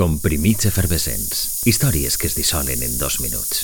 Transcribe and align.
Comprimits 0.00 0.64
efervescents. 0.64 1.60
Històries 1.68 2.14
que 2.16 2.24
es 2.30 2.32
dissolen 2.32 2.80
en 2.80 2.94
dos 2.96 3.18
minuts. 3.20 3.58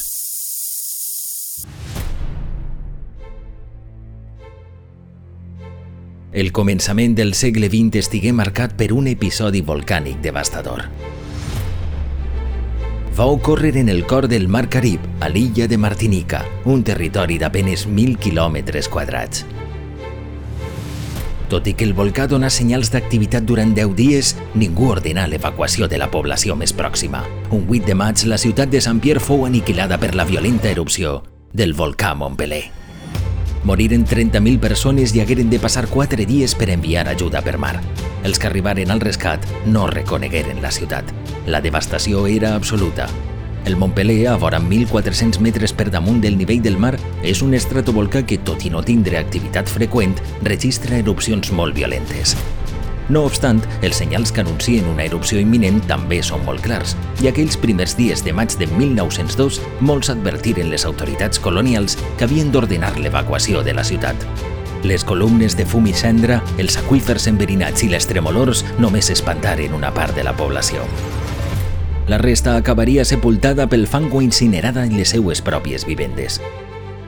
El 6.36 6.52
començament 6.52 7.16
del 7.16 7.32
segle 7.32 7.70
XX 7.72 8.02
estigué 8.02 8.34
marcat 8.36 8.76
per 8.76 8.90
un 8.92 9.08
episodi 9.08 9.64
volcànic 9.64 10.20
devastador. 10.20 10.84
Va 13.16 13.32
ocórrer 13.32 13.72
en 13.80 13.88
el 13.88 14.04
cor 14.04 14.28
del 14.28 14.44
Mar 14.46 14.66
Carib, 14.68 15.00
a 15.24 15.32
l'illa 15.32 15.64
de 15.72 15.80
Martinica, 15.80 16.44
un 16.66 16.84
territori 16.84 17.40
d'apenes 17.40 17.88
1.000 17.88 18.20
quilòmetres 18.20 18.92
quadrats. 18.92 19.46
Tot 21.48 21.68
i 21.70 21.76
que 21.78 21.86
el 21.86 21.94
volcà 21.94 22.24
dona 22.26 22.48
senyals 22.50 22.90
d'activitat 22.90 23.44
durant 23.46 23.70
10 23.74 23.92
dies, 23.94 24.32
ningú 24.58 24.88
ordenà 24.90 25.28
l'evacuació 25.30 25.86
de 25.86 26.00
la 26.02 26.08
població 26.10 26.56
més 26.58 26.72
pròxima. 26.74 27.22
Un 27.54 27.68
8 27.68 27.86
de 27.86 27.94
maig, 27.94 28.24
la 28.26 28.38
ciutat 28.38 28.72
de 28.72 28.80
Sant 28.82 28.98
Pierre 29.00 29.22
fou 29.22 29.46
aniquilada 29.46 29.98
per 30.02 30.16
la 30.18 30.26
violenta 30.26 30.72
erupció 30.72 31.20
del 31.52 31.72
volcà 31.74 32.16
Montpellier. 32.18 32.64
Moriren 33.66 34.04
30.000 34.06 34.60
persones 34.62 35.14
i 35.14 35.20
hagueren 35.22 35.48
de 35.50 35.58
passar 35.62 35.86
4 35.90 36.26
dies 36.26 36.54
per 36.54 36.68
enviar 36.70 37.06
ajuda 37.10 37.42
per 37.42 37.56
mar. 37.58 37.80
Els 38.26 38.38
que 38.38 38.50
arribaren 38.50 38.90
al 38.90 39.02
rescat 39.02 39.46
no 39.66 39.86
reconegueren 39.86 40.62
la 40.62 40.74
ciutat. 40.74 41.10
La 41.46 41.62
devastació 41.62 42.26
era 42.26 42.54
absoluta. 42.54 43.06
El 43.66 43.76
Montpellier, 43.76 44.28
a 44.28 44.36
vora 44.36 44.60
1.400 44.60 45.40
metres 45.40 45.72
per 45.72 45.90
damunt 45.90 46.20
del 46.22 46.36
nivell 46.38 46.60
del 46.62 46.76
mar, 46.78 46.92
és 47.26 47.40
un 47.42 47.50
estratovolcà 47.58 48.22
que, 48.22 48.38
tot 48.38 48.62
i 48.62 48.70
no 48.70 48.78
tindre 48.86 49.18
activitat 49.18 49.66
freqüent, 49.66 50.14
registra 50.46 51.00
erupcions 51.02 51.50
molt 51.50 51.74
violentes. 51.74 52.36
No 53.10 53.24
obstant, 53.26 53.58
els 53.82 53.98
senyals 53.98 54.30
que 54.30 54.44
anuncien 54.44 54.86
una 54.86 55.02
erupció 55.10 55.42
imminent 55.42 55.82
també 55.90 56.20
són 56.22 56.46
molt 56.46 56.62
clars, 56.62 56.94
i 57.18 57.26
aquells 57.26 57.58
primers 57.58 57.98
dies 57.98 58.22
de 58.22 58.34
maig 58.38 58.54
de 58.54 58.70
1902 58.70 59.58
molts 59.80 60.14
advertiren 60.14 60.70
les 60.70 60.86
autoritats 60.86 61.42
colonials 61.42 61.98
que 62.16 62.30
havien 62.30 62.54
d'ordenar 62.54 62.94
l'evacuació 63.02 63.66
de 63.66 63.74
la 63.74 63.86
ciutat. 63.86 64.30
Les 64.86 65.02
columnes 65.02 65.58
de 65.58 65.66
fum 65.66 65.90
i 65.90 65.94
cendra, 66.06 66.38
els 66.62 66.78
aqüífers 66.78 67.26
enverinats 67.34 67.82
i 67.82 67.90
les 67.90 68.06
tremolors 68.06 68.62
només 68.78 69.10
espantaren 69.10 69.74
una 69.74 69.90
part 69.90 70.14
de 70.14 70.22
la 70.22 70.38
població. 70.38 70.86
La 72.08 72.18
resta 72.18 72.56
acabaria 72.56 73.04
sepultada 73.04 73.66
pel 73.66 73.88
fango 73.88 74.22
incinerada 74.22 74.84
en 74.86 74.96
les 74.96 75.08
seues 75.10 75.40
pròpies 75.42 75.84
vivendes. 75.84 76.40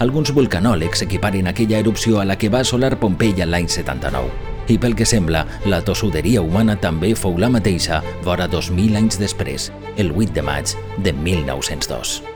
Alguns 0.02 0.32
vulcanòlegs 0.34 1.04
equiparen 1.06 1.46
aquella 1.46 1.78
erupció 1.78 2.18
a 2.18 2.24
la 2.26 2.36
que 2.38 2.50
va 2.50 2.64
assolar 2.66 2.98
Pompeia 2.98 3.46
l'any 3.46 3.68
79. 3.70 4.32
I 4.68 4.78
pel 4.82 4.96
que 4.98 5.06
sembla, 5.06 5.44
la 5.70 5.80
tossuderia 5.86 6.42
humana 6.42 6.74
també 6.82 7.14
fou 7.14 7.38
la 7.38 7.48
mateixa 7.48 8.02
vora 8.26 8.50
2.000 8.50 8.98
anys 8.98 9.22
després, 9.22 9.70
el 9.96 10.10
8 10.10 10.34
de 10.34 10.42
maig 10.42 10.74
de 10.98 11.14
1902. 11.14 12.27